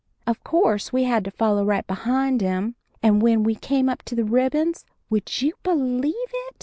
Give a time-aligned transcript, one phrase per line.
[0.25, 4.01] Of course we had to follow right along behind 'em, and when we came up
[4.05, 6.55] to the ribbons would you believe it?